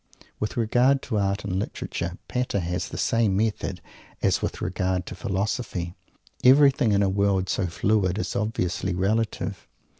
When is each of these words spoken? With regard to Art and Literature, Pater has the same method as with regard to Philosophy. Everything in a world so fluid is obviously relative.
With 0.39 0.57
regard 0.57 1.03
to 1.03 1.19
Art 1.19 1.43
and 1.43 1.59
Literature, 1.59 2.17
Pater 2.27 2.59
has 2.59 2.89
the 2.89 2.97
same 2.97 3.37
method 3.37 3.81
as 4.23 4.41
with 4.41 4.59
regard 4.59 5.05
to 5.05 5.13
Philosophy. 5.13 5.93
Everything 6.43 6.91
in 6.91 7.03
a 7.03 7.07
world 7.07 7.49
so 7.49 7.67
fluid 7.67 8.17
is 8.17 8.35
obviously 8.35 8.95
relative. 8.95 9.67